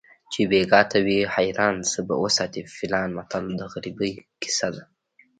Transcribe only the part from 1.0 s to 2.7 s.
وي حیران څه به وساتي